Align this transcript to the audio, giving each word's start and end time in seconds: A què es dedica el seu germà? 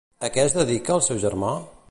A 0.27 0.29
què 0.37 0.45
es 0.45 0.55
dedica 0.59 0.95
el 0.97 1.05
seu 1.09 1.21
germà? 1.27 1.55